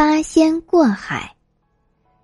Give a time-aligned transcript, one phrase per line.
[0.00, 1.30] 八仙过海。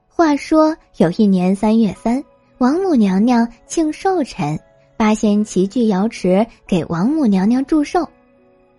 [0.09, 2.25] 话说有一年三月三，
[2.57, 4.59] 王母娘娘庆寿辰，
[4.97, 8.09] 八仙齐聚瑶池给王母娘娘祝寿。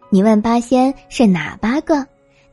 [0.09, 2.03] 你问八仙是哪八个？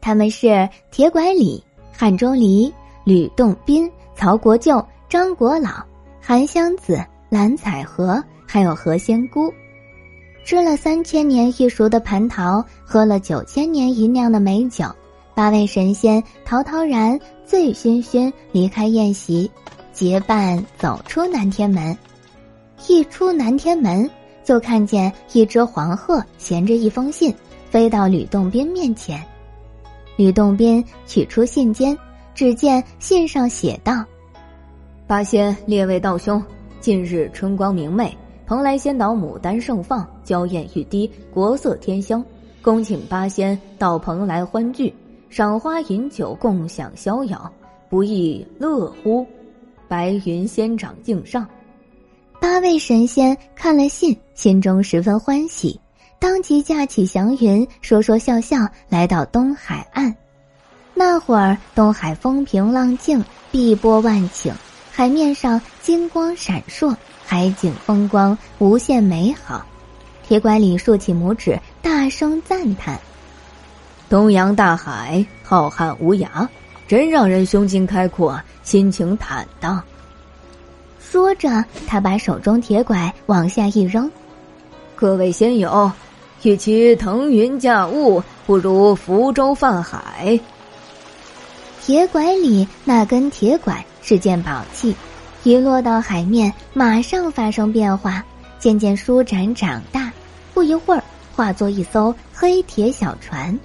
[0.02, 2.70] 他们是铁拐李、汉钟离、
[3.04, 5.70] 吕洞宾、曹国舅、张国老、
[6.20, 9.50] 韩湘子、蓝采和，还有何仙姑。
[10.44, 14.84] 吃了三千年一熟的蟠桃，喝了九千年一酿的美酒，
[15.34, 19.50] 八位神仙陶陶然、醉醺醺离开宴席，
[19.92, 21.96] 结伴走出南天门。
[22.86, 24.08] 一出南天门，
[24.44, 27.34] 就看见一只黄鹤衔着一封信，
[27.68, 29.20] 飞到吕洞宾面前。
[30.16, 31.96] 吕洞宾取出信笺，
[32.34, 34.04] 只见信上写道
[35.08, 36.40] ：“八仙列位道兄，
[36.80, 38.16] 近日春光明媚。”
[38.46, 42.22] 蓬莱仙岛牡丹盛放，娇艳欲滴，国色天香。
[42.60, 44.94] 恭请八仙到蓬莱欢聚，
[45.34, 47.52] 赏花饮酒，共享逍遥，
[47.90, 49.26] 不亦乐乎？
[49.88, 51.44] 白云仙长敬上。
[52.40, 55.80] 八位神仙看了信，心中十分欢喜，
[56.20, 60.14] 当即架起祥云，说说笑笑来到东海岸。
[60.94, 64.52] 那会儿东海风平浪静，碧波万顷，
[64.92, 66.94] 海面上金光闪烁。
[67.26, 69.66] 海景风光无限美好，
[70.22, 73.00] 铁拐李竖起拇指，大声赞叹
[74.08, 76.46] ：“东洋大海浩瀚无涯，
[76.86, 79.82] 真让人胸襟开阔，心情坦荡。”
[81.00, 84.10] 说着，他把手中铁拐往下一扔
[84.96, 85.90] ：“各位仙友，
[86.42, 90.38] 与其腾云驾雾，不如浮舟泛海。”
[91.80, 94.94] 铁拐李那根铁拐是件宝器。
[95.44, 98.24] 一落到海面，马上发生变化，
[98.58, 100.10] 渐渐舒展长大，
[100.54, 101.04] 不一会儿
[101.36, 103.56] 化作一艘黑铁小船。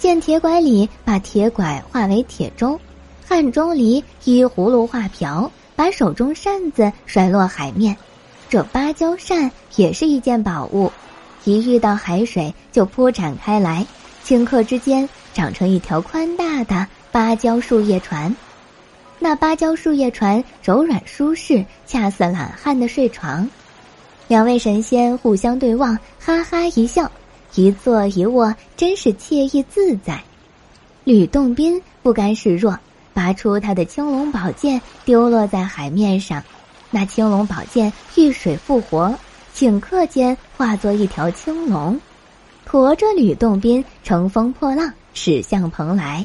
[0.00, 2.80] 见铁拐李把铁拐化为铁钟，
[3.28, 7.94] 汉钟离依葫芦画瓢，把手中扇子甩落海面。
[8.48, 10.90] 这芭蕉扇也是一件宝物，
[11.44, 13.86] 一遇到海水就铺展开来，
[14.24, 18.34] 顷刻之间长成一条宽大的芭蕉树叶船。
[19.18, 23.46] 那芭蕉树叶船柔软舒适，恰似懒汉的睡床。
[24.28, 27.12] 两位神仙互相对望，哈哈一笑，
[27.54, 30.22] 一坐一卧，真是惬意自在。
[31.04, 32.78] 吕洞宾不甘示弱，
[33.12, 36.42] 拔出他的青龙宝剑，丢落在海面上。
[36.90, 39.14] 那青龙宝剑遇水复活，
[39.54, 42.00] 顷刻间化作一条青龙，
[42.64, 46.24] 驮着吕洞宾乘风破浪，驶向蓬莱。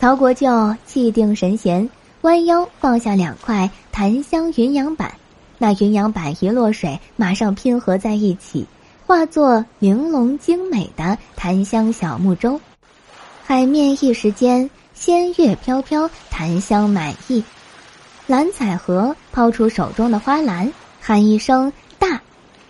[0.00, 1.88] 曹国舅气定神闲，
[2.22, 5.12] 弯腰放下两块檀香云阳板，
[5.58, 8.66] 那云阳板一落水，马上拼合在一起，
[9.12, 12.58] 化作玲珑精美的檀香小木舟。
[13.44, 17.44] 海面一时间仙乐飘飘，檀香满溢。
[18.26, 22.18] 蓝采和抛出手中的花篮，喊一声“大”，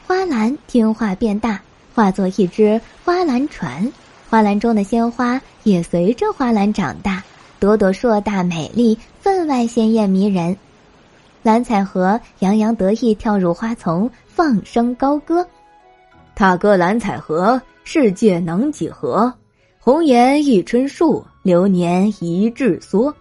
[0.04, 1.60] 花篮听话变大，
[1.94, 3.92] 化作一只花篮船。
[4.28, 7.22] 花篮中的鲜花也随着花篮长大，
[7.60, 10.56] 朵朵硕大美丽，分外鲜艳迷人。
[11.44, 15.47] 蓝采和洋洋得意跳入花丛，放声高歌
[16.34, 19.32] ：“踏歌蓝采和，世界能几何？
[19.78, 23.12] 红颜一春树，流年一掷梭。”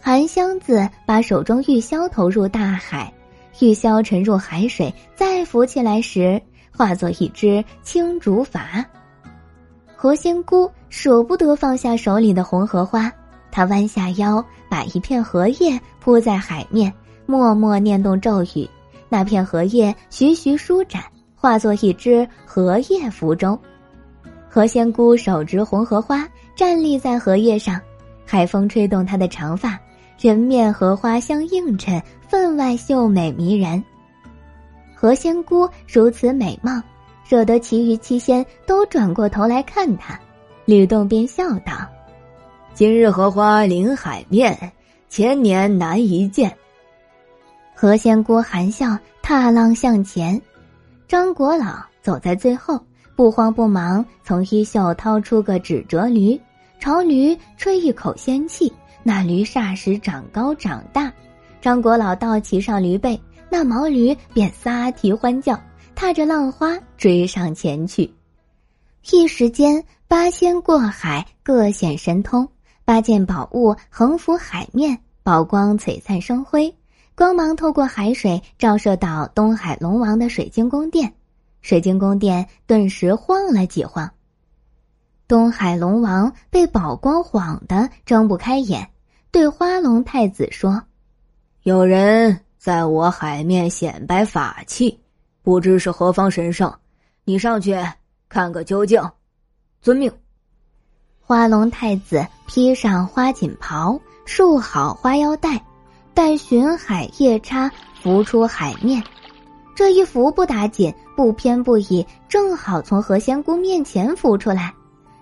[0.00, 3.12] 韩湘子把手中玉箫投入大海，
[3.60, 6.40] 玉箫沉入海水，再浮起来时，
[6.76, 8.84] 化作一只青竹筏。
[9.94, 13.10] 何仙姑舍不得放下手里的红荷花，
[13.50, 16.92] 她弯下腰，把一片荷叶铺在海面，
[17.24, 18.68] 默默念动咒语。
[19.08, 21.02] 那片荷叶徐徐舒展，
[21.44, 23.58] 化作一只荷叶浮舟。
[24.48, 27.78] 何仙姑手执红荷花，站立在荷叶上，
[28.24, 29.78] 海风吹动她的长发，
[30.18, 33.84] 人面荷花相映衬，分外秀美迷人。
[34.94, 36.80] 何仙姑如此美貌。
[37.28, 40.18] 惹得其余七仙都转过头来看她，
[40.64, 41.86] 吕洞宾笑道
[42.72, 44.72] ：“今日荷花临海面，
[45.10, 46.50] 千年难一见。”
[47.76, 50.40] 何仙姑含笑踏浪向前，
[51.06, 52.80] 张国老走在最后，
[53.14, 56.40] 不慌不忙从衣袖掏出个纸折驴，
[56.80, 58.72] 朝驴吹一口仙气，
[59.02, 61.12] 那驴霎时长高长大。
[61.60, 65.58] 张国老倒骑上驴背，那毛驴便撒蹄欢叫。
[65.96, 68.12] 踏着浪花追上前去，
[69.12, 72.48] 一时间八仙过海，各显神通。
[72.84, 76.74] 八件宝物横浮海面，宝光璀璨生辉，
[77.16, 81.14] 光芒透过海水照射到东海龙王的水晶宫殿，
[81.62, 84.10] 水晶宫殿顿时晃了几晃。
[85.28, 88.90] 东海龙王被宝光晃得睁不开眼，
[89.30, 90.82] 对花龙太子说
[91.62, 94.98] ：“有人在我海面显摆法器，
[95.42, 96.74] 不知是何方神圣，
[97.24, 97.78] 你上去
[98.28, 99.00] 看个究竟。”
[99.80, 100.12] 遵命。
[101.20, 105.64] 花龙太子披上花锦袍，束好花腰带，
[106.14, 107.70] 待巡海夜叉
[108.00, 109.02] 浮出海面。
[109.74, 114.72] 这一浮不打紧，不偏不倚，正好从何仙姑面前浮出来。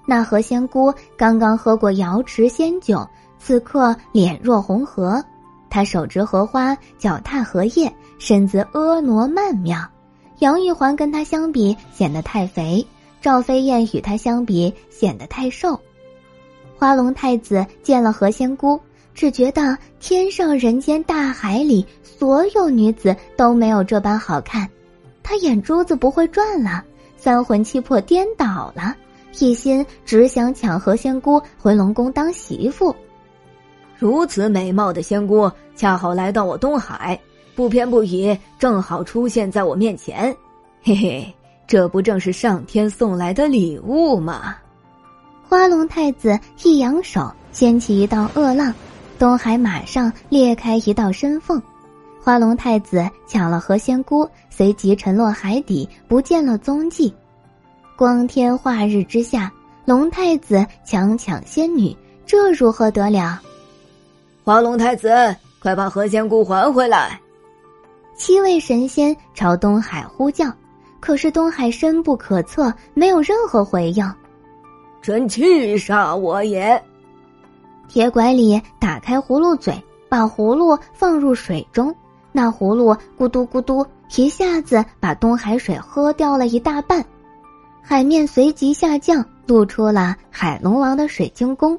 [0.05, 3.09] 那何仙姑刚刚喝过瑶池仙酒，
[3.39, 5.25] 此刻脸若红荷。
[5.71, 9.79] 她手执荷花，脚踏荷叶，身子婀娜曼妙。
[10.41, 12.87] 杨玉环跟她相比显得太肥，
[13.23, 15.81] 赵飞燕与她相比显得太瘦。
[16.77, 18.79] 花龙太子见了何仙姑。
[19.15, 24.69] 只觉得天上人间大海里所有女子都没有这般好看，
[25.23, 26.83] 他眼珠子不会转了，
[27.17, 28.97] 三魂七魄颠倒了，
[29.39, 32.95] 一心只想抢何仙姑回龙宫当媳妇。
[33.99, 37.19] 如此美貌的仙姑，恰好来到我东海，
[37.55, 40.35] 不偏不倚，正好出现在我面前，
[40.83, 41.35] 嘿嘿，
[41.67, 44.57] 这不正是上天送来的礼物吗？
[45.49, 48.75] 花龙太子一扬手，掀起一道恶浪。
[49.23, 51.63] 东海马上裂开一道深缝，
[52.21, 57.15] 花龙太子抢了何仙姑，随即沉落海底，不见了踪迹。
[57.95, 59.49] 光天化日之下，
[59.85, 61.97] 龙太子强抢仙女，
[62.27, 63.41] 这如何得了？
[64.43, 65.09] 花龙太子，
[65.61, 67.21] 快把何仙姑还回来！
[68.17, 70.53] 七位神仙朝东海呼叫，
[70.99, 74.05] 可是东海深不可测，没有任何回应。
[75.01, 76.83] 真气煞我也！
[77.93, 79.79] 铁拐李打开葫芦嘴，
[80.09, 81.95] 把葫芦放入水中，
[82.33, 83.87] 那葫芦咕嘟咕嘟，
[84.17, 87.05] 一下子把东海水喝掉了一大半，
[87.83, 91.79] 海面随即下降，露出了海龙王的水晶宫。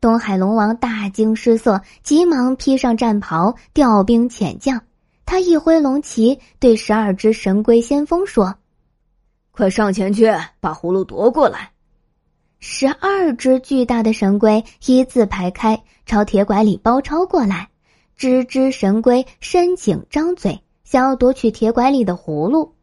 [0.00, 4.82] 东海龙王大惊失色，急忙披上战袍，调兵遣将。
[5.24, 8.52] 他一挥龙旗，对十二只神龟先锋说
[9.54, 10.26] ：“快上前去，
[10.58, 11.70] 把葫芦夺过来。”
[12.68, 17.68] 十二只巨大的神龟一字排开，朝铁拐李包抄过来。
[18.16, 22.74] 只只神龟伸颈张嘴，想要夺取铁拐李的葫芦。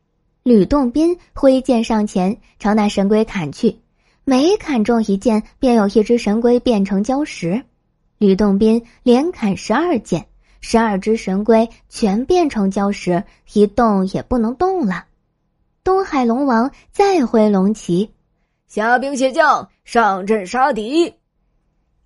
[0.41, 3.77] 吕洞宾挥剑上前，朝那神龟砍去。
[4.23, 7.61] 每砍中一剑，便有一只神龟变成礁石。
[8.17, 10.27] 吕洞宾连砍十二剑，
[10.61, 15.03] 十二只神龟全变成礁石，一动也不能动了。
[15.83, 18.09] 东海龙王再挥龙旗。
[18.69, 21.13] 虾兵蟹将上阵杀敌。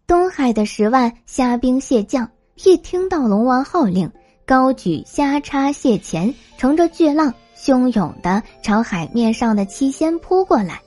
[0.07, 2.29] 东海的十万虾兵蟹将
[2.63, 4.12] 一听到龙王号令，
[4.45, 10.81] 高举虾叉蟹钳，乘着巨浪，汹涌的朝海面上的七仙扑过来。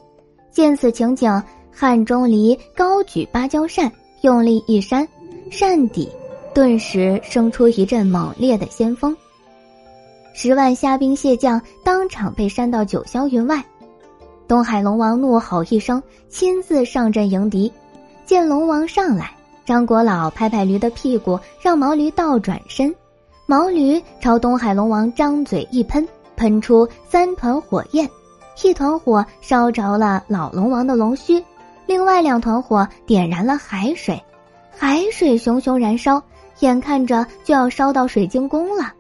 [0.51, 3.91] 见此情景，汉钟离高举芭蕉扇，
[4.23, 5.07] 用力一扇，
[5.51, 6.11] 扇底
[6.53, 9.17] 顿时生出一阵猛烈的仙风。
[10.35, 13.65] 十万虾兵蟹将当场被扇到九霄云外。
[14.51, 17.73] 东海龙王怒吼一声，亲自上阵迎敌。
[18.27, 19.31] 见龙王上来，
[19.65, 22.93] 张国老拍拍驴的屁股，让毛驴倒转身。
[23.47, 26.05] 毛驴朝东海龙王张嘴一喷，
[26.35, 28.11] 喷出三团火焰，
[28.65, 31.41] 一团火烧着了老龙王的龙须，
[31.87, 34.21] 另外两团火点燃了海水，
[34.77, 36.21] 海水熊熊燃烧，
[36.59, 38.93] 眼看着就要烧到水晶宫了。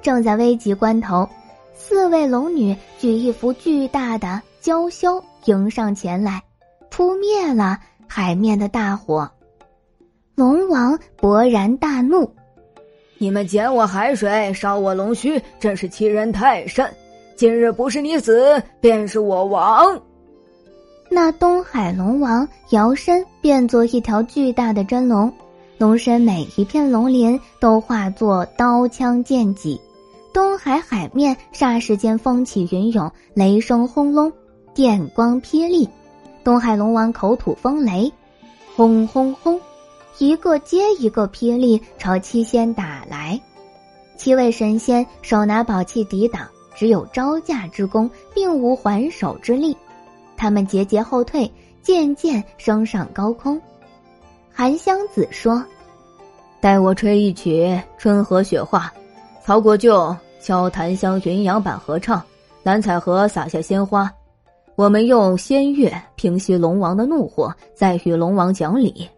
[0.00, 1.28] 正在危急关头，
[1.76, 4.40] 四位龙女举一幅巨大的。
[4.64, 6.42] 娇羞迎上前来，
[6.90, 7.78] 扑灭了
[8.08, 9.30] 海面的大火。
[10.34, 12.32] 龙王勃然大怒
[13.20, 16.90] ：“你们捡我海水，烧我龙须，真是欺人太甚！
[17.36, 20.00] 今日不是你死，便是我亡。”
[21.12, 25.30] 那东海龙王摇身变作一条巨大的真龙，
[25.76, 29.78] 龙身每一片龙鳞都化作刀枪剑戟，
[30.32, 34.32] 东海海面霎时间风起云涌，雷声轰隆。
[34.74, 35.88] 电光霹雳，
[36.42, 38.12] 东海龙王口吐风雷，
[38.74, 39.60] 轰轰轰，
[40.18, 43.40] 一个接一个霹雳朝七仙打来。
[44.16, 49.76] 七位神仙手拿宝器抵挡，只有招架之功，并无还手之力。
[50.36, 51.48] 他们节节后退，
[51.80, 53.60] 渐渐升上高空。
[54.52, 55.64] 韩湘子说
[56.60, 57.64] ：“待我吹一曲
[57.96, 58.92] 《春和雪化》，
[59.44, 62.20] 曹国舅敲檀香云阳板合唱，
[62.64, 64.12] 蓝采和撒下鲜花。”
[64.76, 69.08] 我们用仙乐平息龙王的怒火，再与龙王讲理。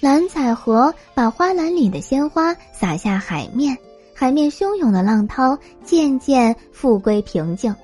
[0.00, 3.76] 蓝采和把花篮里的鲜花洒下海面，
[4.14, 7.74] 海面汹涌的浪涛渐渐复归平静。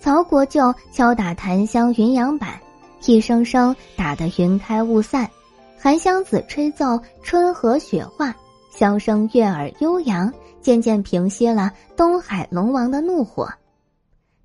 [0.00, 2.60] 曹国舅敲打檀香云阳板，
[3.06, 5.28] 一声声打得云开雾散。
[5.78, 8.34] 韩湘子吹奏春和雪化，
[8.76, 13.48] 箫声悦耳悠扬，渐渐平息了东海龙王的怒火。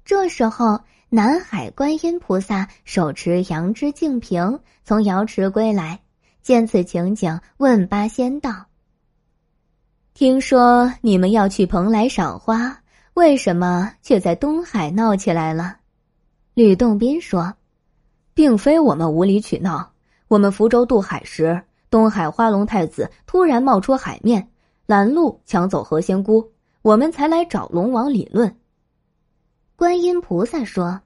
[0.04, 5.98] 这时候，南海观音菩萨手持杨枝净瓶，从瑶池归来，
[6.42, 8.66] 见此情景，问八仙道
[10.14, 12.78] ：“听说你们要去蓬莱赏花，
[13.14, 15.78] 为什么却在东海闹起来了？”
[16.54, 17.54] 吕洞宾说
[18.36, 19.90] ：“并非我们无理取闹。”
[20.28, 24.46] 我们福州渡海时，东海花龙太子突然冒出海面，
[24.86, 28.54] 拦路抢走何仙姑，我们才来找龙王理论。
[29.78, 31.00] 观音菩萨说：“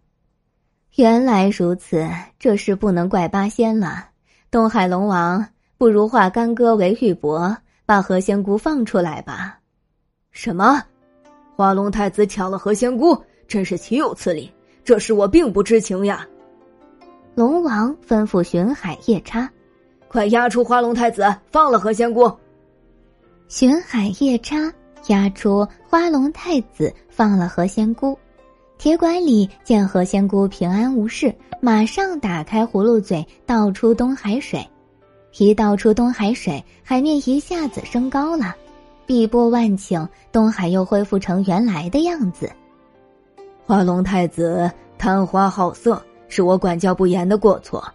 [0.96, 2.08] 原来如此，
[2.40, 4.08] 这事不能怪八仙了。
[4.50, 5.46] 东海龙王
[5.78, 7.54] 不如化干戈为玉帛，
[7.86, 9.60] 把何仙姑放出来吧。”
[10.32, 10.82] 什么？
[11.54, 14.50] 花龙太子抢了何仙姑，真是岂有此理！
[14.86, 16.26] 这事我并不知情呀。
[17.36, 19.52] 龙王吩咐巡海夜叉
[20.08, 22.32] ：“快押出花龙太子，放了何仙姑。”
[23.50, 24.56] 巡海夜叉
[25.08, 28.18] 押出花龙太子，放了何仙姑。
[28.82, 34.68] 铁拐李见何仙姑平安无事，马上打开葫芦嘴，倒出东海水。
[35.38, 38.56] 一倒出东海水，海面一下子升高了，
[39.06, 42.52] 碧波万顷，东海又恢复成原来的样子。
[43.68, 46.02] 花龙太子贪花好色。
[46.28, 47.88] 是我管教不严的过错。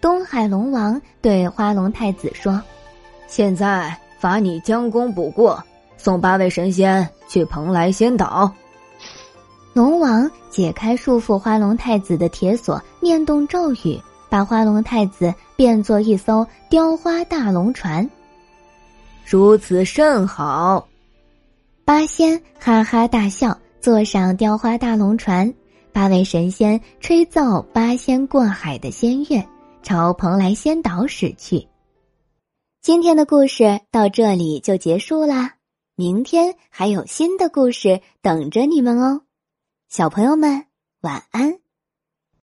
[0.00, 2.60] 东海龙王对花龙太子说
[3.28, 5.62] ：“现在罚你将功补过，
[5.96, 8.52] 送八位神仙去蓬莱仙岛。”
[9.78, 13.96] 龙王解开束缚花龙太子的铁锁，念动咒语，
[14.28, 18.10] 把花龙太子变作一艘雕花大龙船。
[19.24, 20.88] 如此甚好，
[21.84, 25.54] 八仙哈哈大笑，坐上雕花大龙船。
[25.92, 29.44] 八位神仙吹奏八仙过海的仙乐，
[29.84, 31.68] 朝蓬莱仙岛驶去。
[32.82, 35.54] 今天的故事到这里就结束啦，
[35.94, 39.20] 明天还有新的故事等着你们哦，
[39.88, 40.66] 小朋友们
[41.00, 41.60] 晚安。